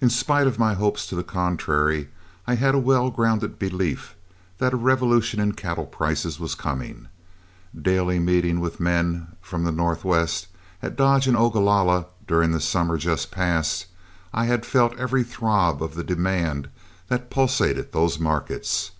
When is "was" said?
6.40-6.56